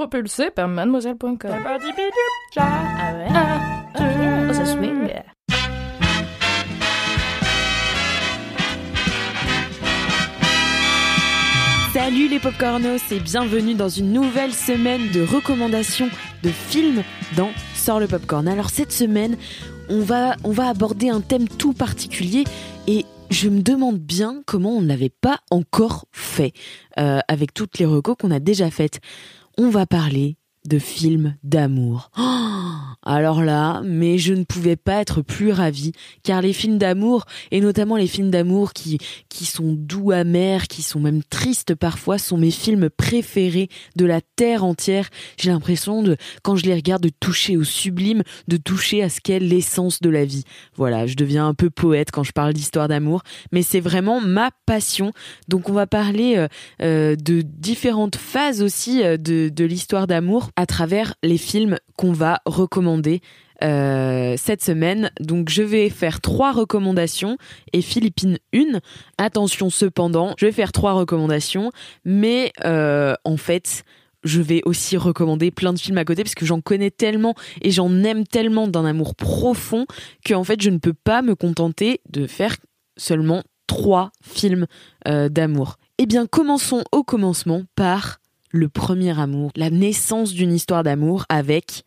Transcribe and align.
Propulsé 0.00 0.50
par 0.50 0.66
mademoiselle.com. 0.66 1.50
Ah 2.56 3.12
ouais? 3.12 3.28
Oh, 4.48 4.52
ça 4.54 4.64
swing. 4.64 5.10
Salut 11.92 12.28
les 12.28 12.38
popcornos 12.38 13.12
et 13.12 13.20
bienvenue 13.20 13.74
dans 13.74 13.90
une 13.90 14.14
nouvelle 14.14 14.54
semaine 14.54 15.10
de 15.12 15.20
recommandations 15.20 16.08
de 16.42 16.48
films 16.48 17.02
dans 17.36 17.50
Sort 17.74 18.00
le 18.00 18.06
popcorn. 18.06 18.48
Alors 18.48 18.70
cette 18.70 18.92
semaine, 18.92 19.36
on 19.90 20.00
va, 20.00 20.34
on 20.44 20.50
va 20.50 20.68
aborder 20.68 21.10
un 21.10 21.20
thème 21.20 21.46
tout 21.46 21.74
particulier 21.74 22.44
et 22.86 23.04
je 23.28 23.50
me 23.50 23.60
demande 23.60 23.98
bien 23.98 24.42
comment 24.46 24.76
on 24.76 24.80
ne 24.80 24.88
l'avait 24.88 25.10
pas 25.10 25.40
encore 25.50 26.06
fait 26.10 26.54
euh, 26.98 27.20
avec 27.28 27.52
toutes 27.52 27.78
les 27.78 27.84
recos 27.84 28.16
qu'on 28.18 28.30
a 28.30 28.40
déjà 28.40 28.70
faites. 28.70 29.00
On 29.58 29.68
va 29.70 29.86
parler 29.86 30.36
de 30.66 30.78
films 30.78 31.36
d'amour. 31.42 32.10
Oh, 32.18 32.50
alors 33.02 33.42
là, 33.42 33.80
mais 33.82 34.18
je 34.18 34.34
ne 34.34 34.44
pouvais 34.44 34.76
pas 34.76 35.00
être 35.00 35.22
plus 35.22 35.52
ravie, 35.52 35.92
car 36.22 36.42
les 36.42 36.52
films 36.52 36.76
d'amour, 36.76 37.24
et 37.50 37.60
notamment 37.60 37.96
les 37.96 38.06
films 38.06 38.30
d'amour 38.30 38.74
qui, 38.74 38.98
qui 39.30 39.46
sont 39.46 39.72
doux, 39.72 40.10
amers, 40.10 40.68
qui 40.68 40.82
sont 40.82 41.00
même 41.00 41.22
tristes 41.22 41.74
parfois, 41.74 42.18
sont 42.18 42.36
mes 42.36 42.50
films 42.50 42.90
préférés 42.90 43.68
de 43.96 44.04
la 44.04 44.20
terre 44.36 44.64
entière. 44.64 45.08
J'ai 45.38 45.50
l'impression 45.50 46.02
de, 46.02 46.16
quand 46.42 46.56
je 46.56 46.66
les 46.66 46.74
regarde, 46.74 47.02
de 47.02 47.08
toucher 47.08 47.56
au 47.56 47.64
sublime, 47.64 48.22
de 48.48 48.58
toucher 48.58 49.02
à 49.02 49.08
ce 49.08 49.20
qu'est 49.20 49.38
l'essence 49.38 50.00
de 50.00 50.10
la 50.10 50.26
vie. 50.26 50.44
Voilà, 50.76 51.06
je 51.06 51.14
deviens 51.14 51.48
un 51.48 51.54
peu 51.54 51.70
poète 51.70 52.10
quand 52.10 52.22
je 52.22 52.32
parle 52.32 52.52
d'histoire 52.52 52.88
d'amour, 52.88 53.22
mais 53.50 53.62
c'est 53.62 53.80
vraiment 53.80 54.20
ma 54.20 54.50
passion. 54.66 55.12
Donc 55.48 55.70
on 55.70 55.72
va 55.72 55.86
parler 55.86 56.36
euh, 56.36 56.48
euh, 56.82 57.16
de 57.16 57.40
différentes 57.40 58.16
phases 58.16 58.62
aussi 58.62 59.02
euh, 59.02 59.16
de, 59.16 59.48
de 59.48 59.64
l'histoire 59.64 60.06
d'amour 60.06 60.49
à 60.56 60.66
travers 60.66 61.14
les 61.22 61.38
films 61.38 61.78
qu'on 61.96 62.12
va 62.12 62.40
recommander 62.46 63.20
euh, 63.62 64.36
cette 64.38 64.64
semaine. 64.64 65.10
Donc 65.20 65.50
je 65.50 65.62
vais 65.62 65.90
faire 65.90 66.20
trois 66.20 66.52
recommandations 66.52 67.36
et 67.72 67.82
Philippine 67.82 68.38
une. 68.52 68.80
Attention 69.18 69.68
cependant, 69.68 70.34
je 70.38 70.46
vais 70.46 70.52
faire 70.52 70.72
trois 70.72 70.92
recommandations, 70.92 71.70
mais 72.04 72.52
euh, 72.64 73.14
en 73.24 73.36
fait 73.36 73.84
je 74.24 74.40
vais 74.40 74.62
aussi 74.64 74.96
recommander 74.96 75.50
plein 75.50 75.72
de 75.72 75.78
films 75.78 75.98
à 75.98 76.04
côté 76.04 76.22
parce 76.22 76.34
que 76.34 76.46
j'en 76.46 76.60
connais 76.60 76.90
tellement 76.90 77.34
et 77.62 77.70
j'en 77.70 78.02
aime 78.02 78.26
tellement 78.26 78.68
d'un 78.68 78.84
amour 78.84 79.14
profond 79.14 79.86
que 80.24 80.34
en 80.34 80.44
fait 80.44 80.60
je 80.62 80.70
ne 80.70 80.78
peux 80.78 80.94
pas 80.94 81.22
me 81.22 81.34
contenter 81.34 82.00
de 82.08 82.26
faire 82.26 82.56
seulement 82.96 83.42
trois 83.66 84.10
films 84.22 84.66
euh, 85.06 85.28
d'amour. 85.28 85.76
Eh 85.98 86.06
bien 86.06 86.26
commençons 86.26 86.82
au 86.92 87.02
commencement 87.02 87.62
par 87.76 88.19
le 88.50 88.68
premier 88.68 89.18
amour, 89.18 89.50
la 89.56 89.70
naissance 89.70 90.32
d'une 90.32 90.52
histoire 90.52 90.82
d'amour 90.82 91.24
avec, 91.28 91.84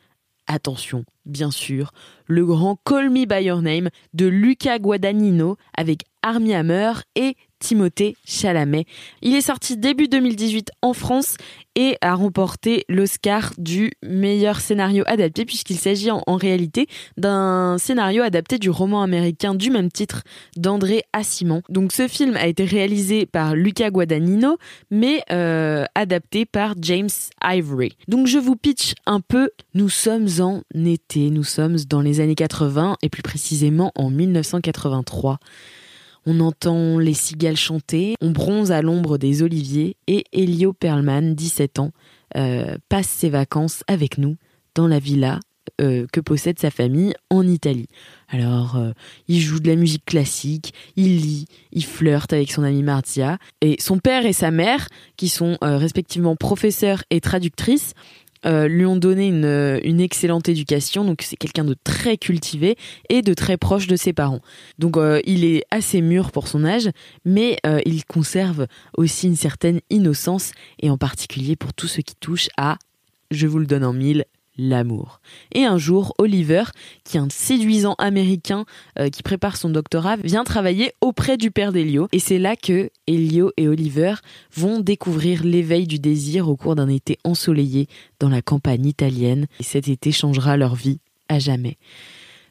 attention, 0.48 1.06
bien 1.26 1.52
sûr, 1.52 1.92
le 2.26 2.46
grand 2.46 2.78
Call 2.86 3.10
Me 3.10 3.26
By 3.26 3.46
Your 3.46 3.62
Name 3.62 3.90
de 4.14 4.26
Luca 4.26 4.80
Guadagnino 4.80 5.58
avec 5.78 6.04
Armie 6.22 6.54
Hammer 6.54 6.94
et 7.16 7.36
Timothée 7.64 8.18
Chalamet. 8.26 8.86
Il 9.22 9.34
est 9.34 9.42
sorti 9.42 9.78
début 9.78 10.10
2018 10.10 10.72
en 10.82 10.92
France 10.92 11.38
et 11.76 11.96
a 12.02 12.14
remporté 12.14 12.84
l'Oscar 12.90 13.54
du 13.58 13.92
meilleur 14.04 14.60
scénario 14.60 15.04
adapté 15.08 15.46
puisqu'il 15.46 15.78
s'agit 15.78 16.12
en, 16.12 16.22
réalité 16.36 16.88
d'un 17.16 17.78
scénario 17.78 18.22
adapté 18.22 18.60
du 18.60 18.70
roman 18.70 19.02
américain 19.02 19.56
du 19.56 19.72
même 19.72 19.90
titre 19.90 20.24
d'André 20.58 21.04
Assimon. 21.14 21.62
Donc 21.70 21.94
ce 21.94 22.10
film 22.10 22.36
a 22.36 22.48
été 22.48 22.66
réalisé 22.66 23.26
par 23.26 23.56
Luca 23.56 23.90
Guadagnino 23.90 24.58
mais 24.92 25.24
euh, 25.32 25.86
adapté 25.96 26.46
par 26.46 26.76
James 26.82 27.10
Ivory. 27.42 27.96
Donc 28.10 28.28
je 28.28 28.40
vous 28.40 28.58
pitch 28.58 28.94
un 29.06 29.22
peu, 29.22 29.52
nous 29.74 29.90
sommes 29.90 30.28
en 30.42 30.62
été, 30.74 31.30
nous 31.30 31.46
sommes 31.46 31.78
dans 31.88 32.02
les 32.02 32.20
années 32.20 32.36
80 32.36 32.98
et 33.02 33.10
plus 33.10 33.24
précisément 33.24 33.94
en 33.96 34.10
1983. 34.10 35.40
On 36.26 36.40
entend 36.40 37.00
les 37.00 37.14
cigales 37.14 37.58
chanter, 37.58 38.16
on 38.22 38.32
bronze 38.32 38.72
à 38.72 38.82
l'ombre 38.82 39.18
des 39.18 39.44
oliviers 39.44 39.98
et 40.08 40.24
Elio 40.32 40.74
Perlman, 40.74 41.36
17 41.36 41.80
ans, 41.80 41.92
euh, 42.38 42.78
passe 42.90 43.08
ses 43.08 43.30
vacances 43.30 43.84
avec 43.88 44.18
nous 44.18 44.38
dans 44.74 44.88
la 44.88 45.00
villa 45.00 45.40
euh, 45.82 46.08
que 46.12 46.20
possède 46.20 46.60
sa 46.60 46.72
famille 46.72 47.14
en 47.30 47.46
Italie. 47.46 47.88
Alors, 48.30 48.78
euh, 48.78 48.92
il 49.28 49.40
joue 49.40 49.60
de 49.60 49.68
la 49.68 49.76
musique 49.76 50.06
classique, 50.06 50.74
il 50.96 51.18
lit, 51.18 51.46
il 51.72 51.86
flirte 51.86 52.34
avec 52.34 52.52
son 52.52 52.64
ami 52.64 52.84
Marzia, 52.84 53.38
et 53.62 53.76
son 53.80 54.00
père 54.00 54.26
et 54.26 54.34
sa 54.34 54.50
mère, 54.50 54.88
qui 55.18 55.30
sont 55.30 55.58
respectivement 55.62 56.36
professeurs 56.36 57.04
et 57.10 57.22
traductrices, 57.22 57.94
euh, 58.46 58.68
lui 58.68 58.86
ont 58.86 58.96
donné 58.96 59.28
une, 59.28 59.46
euh, 59.46 59.80
une 59.84 60.00
excellente 60.00 60.50
éducation, 60.50 61.06
donc 61.06 61.22
c'est 61.22 61.36
quelqu'un 61.36 61.64
de 61.64 61.76
très 61.84 62.18
cultivé 62.18 62.78
et 63.10 63.22
de 63.22 63.34
très 63.34 63.58
proche 63.58 63.88
de 63.88 63.96
ses 63.96 64.14
parents. 64.14 64.42
Donc 64.80 64.98
euh, 64.98 65.22
il 65.26 65.46
est 65.46 65.64
assez 65.72 66.02
mûr 66.02 66.32
pour 66.32 66.48
son 66.48 66.66
âge, 66.66 66.90
mais 67.26 67.58
il 67.86 68.06
conserve 68.06 68.68
aussi 68.98 69.28
une 69.28 69.36
certaine 69.36 69.80
innocence, 69.90 70.52
et 70.80 70.90
en 70.90 70.98
particulier 70.98 71.56
pour 71.56 71.74
tout 71.74 71.88
ce 71.88 72.02
qui 72.02 72.16
touche 72.16 72.50
à, 72.58 72.78
je 73.32 73.48
vous 73.48 73.60
le 73.60 73.66
donne 73.66 73.84
en 73.84 73.94
mille, 73.94 74.26
l'amour. 74.58 75.20
Et 75.54 75.66
un 75.66 75.78
jour, 75.78 76.14
Oliver, 76.18 76.64
qui 77.04 77.18
est 77.18 77.20
un 77.20 77.30
séduisant 77.30 77.96
américain 77.98 78.66
euh, 79.00 79.10
qui 79.10 79.24
prépare 79.24 79.58
son 79.58 79.70
doctorat, 79.70 80.18
vient 80.18 80.44
travailler 80.44 80.94
auprès 81.02 81.38
du 81.38 81.52
père 81.52 81.72
d'Elio. 81.72 82.08
Et 82.12 82.20
c'est 82.20 82.40
là 82.40 82.56
que 82.56 82.90
Elio 83.08 83.52
et 83.58 83.68
Oliver 83.68 84.16
vont 84.56 84.80
découvrir 84.80 85.44
l'éveil 85.44 85.88
du 85.88 86.00
désir 86.00 86.50
au 86.50 86.56
cours 86.56 86.76
d'un 86.76 86.90
été 86.90 87.18
ensoleillé 87.24 87.88
dans 88.20 88.30
la 88.30 88.42
campagne 88.42 88.86
italienne. 88.86 89.48
Et 89.60 89.64
cet 89.64 89.88
été 89.88 90.12
changera 90.12 90.58
leur 90.58 90.76
vie 90.76 91.00
à 91.30 91.40
jamais. 91.40 91.78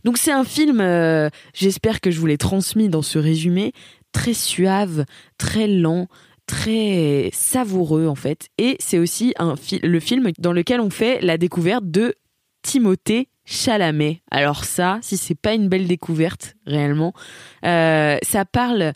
Donc 0.05 0.19
c'est 0.19 0.33
un 0.33 0.45
film, 0.45 0.81
euh, 0.81 1.31
j'espère 1.55 2.01
que 2.01 2.11
je 2.11 2.19
vous 2.19 2.27
l'ai 2.27 2.39
transmis 2.39 2.89
dans 2.89 3.03
ce 3.03 3.19
résumé, 3.19 3.73
très 4.11 4.35
suave, 4.35 5.05
très 5.39 5.69
lent, 5.69 6.09
très 6.47 7.31
savoureux 7.33 8.07
en 8.07 8.15
fait. 8.15 8.49
Et 8.59 8.77
c'est 8.81 8.99
aussi 8.99 9.35
un 9.39 9.55
le 9.83 10.01
film 10.01 10.31
dans 10.39 10.53
lequel 10.53 10.81
on 10.81 10.91
fait 10.91 11.21
la 11.21 11.39
découverte 11.39 11.91
de 11.91 12.15
Timothée 12.63 13.29
Chalamet. 13.45 14.23
Alors 14.31 14.65
ça, 14.65 14.99
si 15.03 15.17
c'est 15.17 15.35
pas 15.35 15.55
une 15.55 15.69
belle 15.69 15.87
découverte 15.87 16.55
réellement, 16.67 17.13
euh, 17.65 18.17
ça 18.23 18.45
parle 18.45 18.93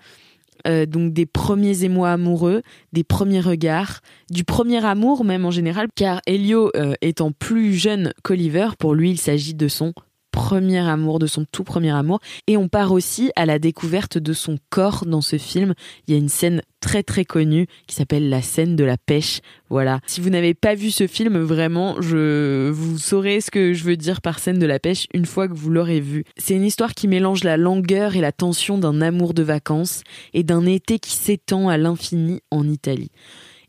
euh, 0.67 0.87
donc 0.87 1.12
des 1.12 1.27
premiers 1.27 1.84
émois 1.84 2.11
amoureux, 2.11 2.62
des 2.93 3.05
premiers 3.05 3.41
regards, 3.41 4.01
du 4.31 4.45
premier 4.45 4.84
amour 4.84 5.25
même 5.25 5.45
en 5.45 5.51
général, 5.51 5.89
car 5.95 6.21
Elio 6.27 6.71
euh, 6.77 6.95
étant 7.03 7.33
plus 7.33 7.75
jeune 7.75 8.13
qu'Oliver, 8.23 8.69
pour 8.78 8.95
lui 8.95 9.11
il 9.11 9.19
s'agit 9.19 9.55
de 9.55 9.69
son 9.69 9.93
premier 10.36 10.78
amour, 10.78 11.19
de 11.19 11.26
son 11.26 11.47
tout 11.50 11.64
premier 11.64 11.91
amour. 11.91 12.20
Et 12.47 12.58
on 12.58 12.69
part 12.69 12.92
aussi 12.92 13.32
à 13.36 13.47
la 13.47 13.58
découverte 13.58 14.19
de 14.19 14.34
son 14.34 14.58
corps 14.69 15.04
dans 15.06 15.22
ce 15.22 15.38
film. 15.38 15.72
Il 16.06 16.12
y 16.12 16.14
a 16.14 16.20
une 16.20 16.28
scène 16.28 16.60
très 16.80 17.02
très 17.02 17.24
connue 17.24 17.66
qui 17.86 17.97
s'appelle 17.97 18.28
la 18.28 18.42
scène 18.42 18.76
de 18.76 18.84
la 18.84 18.98
pêche. 18.98 19.41
Voilà. 19.70 20.00
Si 20.06 20.21
vous 20.21 20.28
n'avez 20.28 20.53
pas 20.53 20.74
vu 20.74 20.91
ce 20.91 21.06
film, 21.06 21.38
vraiment, 21.38 22.00
je 22.03 22.68
vous 22.68 22.98
saurez 22.98 23.41
ce 23.41 23.50
que 23.50 23.72
je 23.72 23.83
veux 23.84 23.97
dire 23.97 24.21
par 24.21 24.38
scène 24.38 24.59
de 24.59 24.66
la 24.66 24.78
pêche 24.78 25.06
une 25.15 25.24
fois 25.24 25.48
que 25.48 25.54
vous 25.54 25.71
l'aurez 25.71 26.00
vu. 26.00 26.24
C'est 26.36 26.54
une 26.54 26.65
histoire 26.65 26.94
qui 26.94 27.09
mélange 27.09 27.42
la 27.42 27.56
langueur 27.56 28.15
et 28.15 28.21
la 28.21 28.30
tension 28.30 28.77
d'un 28.77 29.00
amour 29.00 29.32
de 29.32 29.42
vacances 29.42 30.03
et 30.34 30.44
d'un 30.44 30.66
été 30.66 30.98
qui 30.98 31.16
s'étend 31.16 31.71
à 31.71 31.78
l'infini 31.78 32.42
en 32.50 32.68
Italie. 32.68 33.10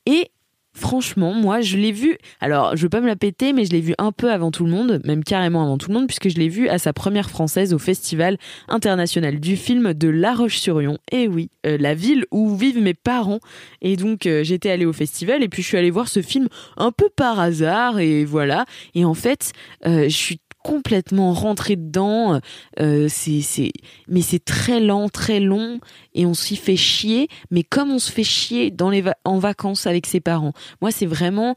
Et 0.06 0.32
franchement, 0.78 1.34
moi, 1.34 1.62
je 1.62 1.78
l'ai 1.78 1.92
vu. 1.92 2.18
Alors, 2.40 2.76
je 2.76 2.84
veux 2.84 2.90
pas 2.90 3.02
me 3.02 3.08
la 3.08 3.16
péter, 3.16 3.52
mais 3.52 3.66
je 3.66 3.72
l'ai 3.72 3.82
vu 3.82 3.94
un 3.98 4.12
peu 4.12 4.32
avant 4.32 4.52
tout 4.52 4.64
le 4.64 4.72
monde, 4.72 5.02
même 5.04 5.24
carrément 5.24 5.64
avant 5.64 5.78
tout 5.78 5.90
le 5.90 5.96
monde, 5.96 6.08
puisque 6.08 6.30
je 6.30 6.38
l'ai 6.38 6.50
vu 6.50 6.70
à 6.70 6.78
sa 6.78 6.94
première 6.94 7.30
française 7.30 7.74
au 7.74 7.80
Festival 7.80 8.38
international 8.68 9.40
du 9.40 9.58
film 9.58 9.94
de 9.94 10.08
La 10.08 10.34
Roche-sur-Yon. 10.34 10.98
Et 11.12 11.28
oui, 11.28 11.50
euh, 11.66 11.78
la 11.80 11.96
ville 11.96 12.26
où 12.32 12.56
vivent 12.56 12.82
mes 12.82 12.94
parents. 12.94 13.40
Et 13.82 13.96
donc, 13.96 14.26
euh, 14.26 14.44
j'étais 14.44 14.70
allée 14.70 14.86
au 14.86 14.94
festival 14.94 15.44
et 15.44 15.50
puis 15.50 15.64
je 15.64 15.68
suis 15.68 15.78
allée 15.78 15.92
voir 15.92 16.08
ce 16.08 16.22
film 16.22 16.48
un 16.78 16.92
peu 16.92 17.10
par 17.10 17.40
hasard 17.40 18.00
et 18.00 18.26
voilà. 18.26 18.66
Et 18.96 19.06
en 19.06 19.14
fait, 19.14 19.52
euh, 19.86 20.04
je 20.04 20.16
suis 20.16 20.40
complètement 20.68 21.32
rentré 21.32 21.78
dedans. 21.78 22.42
Euh, 22.82 23.08
c'est, 23.10 23.40
c'est, 23.40 23.72
mais 24.10 24.22
c'est 24.22 24.44
très 24.44 24.82
lent, 24.82 25.08
très 25.08 25.40
long, 25.40 25.80
et 26.14 26.26
on 26.26 26.34
s'y 26.34 26.58
fait 26.58 26.76
chier. 26.76 27.30
Mais 27.52 27.64
comme 27.64 27.90
on 27.90 28.00
se 28.00 28.12
fait 28.12 28.26
chier 28.26 28.70
dans 28.70 28.90
les 28.90 29.02
en 29.24 29.40
vacances 29.40 29.88
avec 29.88 30.06
ses 30.06 30.20
parents. 30.20 30.52
Moi, 30.82 30.92
c'est 30.92 31.06
vraiment 31.06 31.56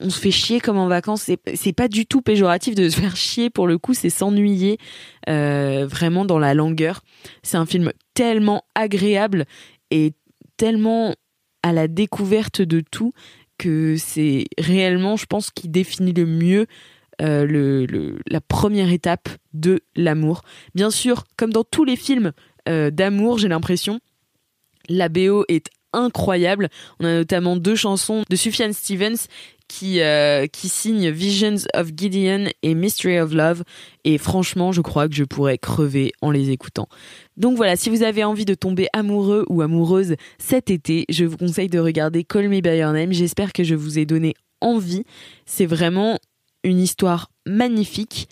on 0.00 0.10
se 0.10 0.20
fait 0.20 0.30
chier 0.30 0.60
comme 0.60 0.78
en 0.78 0.86
vacances. 0.86 1.22
C'est, 1.22 1.40
c'est 1.54 1.72
pas 1.72 1.88
du 1.88 2.06
tout 2.06 2.22
péjoratif 2.22 2.76
de 2.76 2.88
se 2.88 2.96
faire 3.00 3.16
chier. 3.16 3.50
Pour 3.50 3.66
le 3.66 3.78
coup, 3.78 3.94
c'est 3.94 4.10
s'ennuyer 4.10 4.78
euh, 5.28 5.86
vraiment 5.88 6.24
dans 6.24 6.38
la 6.38 6.54
longueur. 6.54 7.00
C'est 7.42 7.56
un 7.56 7.66
film 7.66 7.92
tellement 8.14 8.62
agréable 8.76 9.44
et 9.90 10.12
tellement 10.56 11.14
à 11.64 11.72
la 11.72 11.88
découverte 11.88 12.62
de 12.62 12.80
tout 12.80 13.12
que 13.58 13.96
c'est 13.96 14.44
réellement, 14.56 15.16
je 15.16 15.26
pense, 15.26 15.50
qui 15.50 15.68
définit 15.68 16.12
le 16.12 16.26
mieux 16.26 16.66
euh, 17.20 17.46
le, 17.46 18.18
la 18.28 18.40
première 18.40 18.92
étape 18.92 19.28
de 19.52 19.80
l'amour. 19.96 20.42
Bien 20.74 20.90
sûr, 20.90 21.24
comme 21.36 21.52
dans 21.52 21.64
tous 21.64 21.84
les 21.84 21.96
films 21.96 22.32
euh, 22.68 22.90
d'amour, 22.90 23.38
j'ai 23.38 23.48
l'impression, 23.48 24.00
la 24.88 25.08
BO 25.08 25.44
est 25.48 25.68
incroyable. 25.92 26.68
On 27.00 27.04
a 27.04 27.14
notamment 27.14 27.56
deux 27.56 27.74
chansons 27.74 28.22
de 28.28 28.36
Sufjan 28.36 28.72
Stevens 28.72 29.26
qui, 29.68 30.00
euh, 30.00 30.46
qui 30.46 30.68
signent 30.68 31.10
Visions 31.10 31.56
of 31.74 31.90
Gideon 31.94 32.46
et 32.62 32.74
Mystery 32.74 33.18
of 33.20 33.32
Love. 33.32 33.62
Et 34.04 34.18
franchement, 34.18 34.72
je 34.72 34.80
crois 34.80 35.08
que 35.08 35.14
je 35.14 35.24
pourrais 35.24 35.58
crever 35.58 36.12
en 36.22 36.30
les 36.30 36.50
écoutant. 36.50 36.88
Donc 37.36 37.56
voilà, 37.56 37.76
si 37.76 37.90
vous 37.90 38.02
avez 38.02 38.24
envie 38.24 38.46
de 38.46 38.54
tomber 38.54 38.88
amoureux 38.92 39.44
ou 39.48 39.60
amoureuse 39.60 40.14
cet 40.38 40.70
été, 40.70 41.04
je 41.08 41.24
vous 41.24 41.36
conseille 41.36 41.68
de 41.68 41.78
regarder 41.78 42.24
Call 42.24 42.48
Me 42.48 42.60
By 42.60 42.78
Your 42.78 42.92
Name. 42.92 43.12
J'espère 43.12 43.52
que 43.52 43.62
je 43.62 43.74
vous 43.74 43.98
ai 43.98 44.06
donné 44.06 44.34
envie. 44.60 45.04
C'est 45.46 45.66
vraiment 45.66 46.18
une 46.64 46.78
histoire 46.78 47.30
magnifique, 47.46 48.28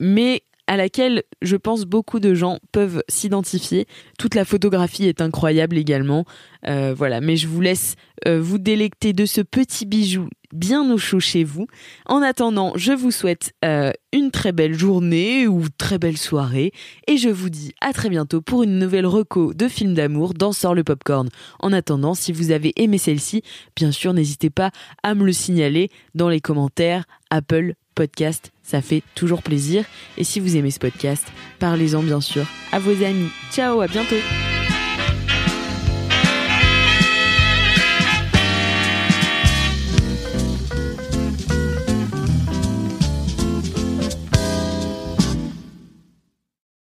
mais 0.00 0.42
à 0.66 0.76
laquelle 0.76 1.22
je 1.42 1.56
pense 1.56 1.84
beaucoup 1.84 2.20
de 2.20 2.34
gens 2.34 2.58
peuvent 2.72 3.02
s'identifier. 3.08 3.86
Toute 4.18 4.34
la 4.34 4.44
photographie 4.44 5.06
est 5.06 5.20
incroyable 5.20 5.76
également. 5.76 6.24
Euh, 6.66 6.94
voilà, 6.96 7.20
mais 7.20 7.36
je 7.36 7.48
vous 7.48 7.60
laisse 7.60 7.96
euh, 8.26 8.40
vous 8.40 8.58
délecter 8.58 9.12
de 9.12 9.26
ce 9.26 9.40
petit 9.40 9.86
bijou 9.86 10.28
bien 10.52 10.90
au 10.92 10.98
chaud 10.98 11.20
chez 11.20 11.44
vous. 11.44 11.66
En 12.06 12.22
attendant, 12.22 12.72
je 12.76 12.92
vous 12.92 13.10
souhaite 13.10 13.52
euh, 13.64 13.90
une 14.12 14.30
très 14.30 14.52
belle 14.52 14.74
journée 14.74 15.48
ou 15.48 15.64
très 15.76 15.98
belle 15.98 16.18
soirée 16.18 16.72
et 17.08 17.16
je 17.16 17.28
vous 17.28 17.50
dis 17.50 17.72
à 17.80 17.92
très 17.92 18.10
bientôt 18.10 18.42
pour 18.42 18.62
une 18.62 18.78
nouvelle 18.78 19.06
reco 19.06 19.54
de 19.54 19.66
film 19.68 19.94
d'amour 19.94 20.34
dans 20.34 20.52
Sort 20.52 20.74
le 20.74 20.84
Popcorn. 20.84 21.28
En 21.60 21.72
attendant, 21.72 22.14
si 22.14 22.32
vous 22.32 22.50
avez 22.50 22.72
aimé 22.76 22.98
celle-ci, 22.98 23.42
bien 23.74 23.92
sûr, 23.92 24.12
n'hésitez 24.12 24.50
pas 24.50 24.70
à 25.02 25.14
me 25.14 25.24
le 25.24 25.32
signaler 25.32 25.90
dans 26.14 26.28
les 26.28 26.40
commentaires 26.40 27.04
Apple 27.30 27.74
Podcast, 27.94 28.51
ça 28.62 28.82
fait 28.82 29.02
toujours 29.14 29.42
plaisir. 29.42 29.84
Et 30.16 30.24
si 30.24 30.40
vous 30.40 30.56
aimez 30.56 30.70
ce 30.70 30.78
podcast, 30.78 31.26
parlez-en 31.58 32.02
bien 32.02 32.20
sûr 32.20 32.46
à 32.72 32.78
vos 32.78 33.04
amis. 33.04 33.30
Ciao, 33.52 33.80
à 33.80 33.86
bientôt 33.86 34.16